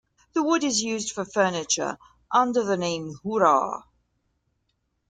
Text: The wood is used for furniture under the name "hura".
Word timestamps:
The 0.33 0.41
wood 0.41 0.63
is 0.63 0.81
used 0.81 1.11
for 1.11 1.23
furniture 1.23 1.99
under 2.31 2.63
the 2.63 2.75
name 2.75 3.19
"hura". 3.23 3.83